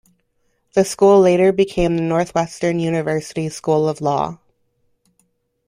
[0.73, 4.39] The school later became the Northwestern University School of Law.